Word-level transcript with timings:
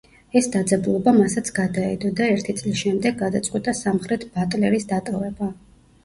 ეს 0.39 0.45
დაძაბულობა 0.53 1.11
მასაც 1.17 1.49
გადაედო 1.57 2.09
და 2.19 2.29
ერთი 2.35 2.55
წლის 2.61 2.79
შემდეგ 2.79 3.19
გადაწყვიტა 3.19 3.73
სამხრეთ 3.81 4.25
ბატლერის 4.39 4.89
დატოვება. 4.93 5.51